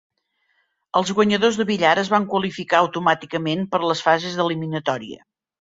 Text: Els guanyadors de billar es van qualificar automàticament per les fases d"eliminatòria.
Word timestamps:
Els 1.01 1.11
guanyadors 1.19 1.59
de 1.59 1.67
billar 1.71 1.91
es 2.05 2.09
van 2.15 2.25
qualificar 2.33 2.79
automàticament 2.85 3.63
per 3.75 3.85
les 3.87 4.03
fases 4.09 4.41
d"eliminatòria. 4.41 5.25